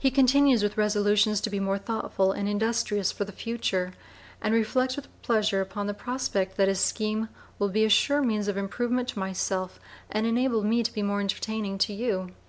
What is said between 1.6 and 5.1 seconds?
more thoughtful and industrious for the future," and reflects with